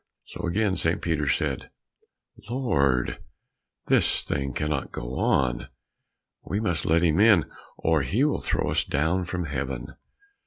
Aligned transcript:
So 0.25 0.47
again 0.47 0.77
St. 0.77 0.99
Peter 0.99 1.27
said, 1.27 1.69
"Lord, 2.49 3.19
this 3.85 4.23
thing 4.23 4.51
cannot 4.51 4.91
go 4.91 5.15
on, 5.19 5.67
we 6.41 6.59
must 6.59 6.87
let 6.87 7.03
him 7.03 7.19
in, 7.19 7.45
or 7.77 8.01
he 8.01 8.23
will 8.23 8.41
throw 8.41 8.71
us 8.71 8.83
down 8.83 9.25
from 9.25 9.43
Heaven." 9.45 9.93